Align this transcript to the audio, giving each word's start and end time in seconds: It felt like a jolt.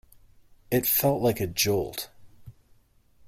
It 0.71 0.87
felt 0.87 1.21
like 1.21 1.39
a 1.39 1.45
jolt. 1.45 2.09